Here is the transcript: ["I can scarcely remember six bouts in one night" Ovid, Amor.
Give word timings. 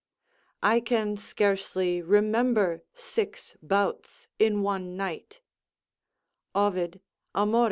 ["I 0.63 0.79
can 0.79 1.15
scarcely 1.15 2.01
remember 2.01 2.81
six 2.95 3.55
bouts 3.61 4.27
in 4.39 4.63
one 4.63 4.97
night" 4.97 5.41
Ovid, 6.55 7.01
Amor. 7.35 7.59